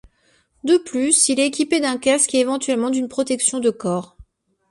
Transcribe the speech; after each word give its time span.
De 0.63 0.77
plus, 0.77 1.29
il 1.29 1.39
est 1.39 1.45
équipé 1.45 1.79
d’un 1.79 1.99
casque 1.99 2.33
et 2.33 2.39
éventuellement 2.39 2.89
d’une 2.89 3.07
protection 3.07 3.59
de 3.59 3.69
corps. 3.69 4.17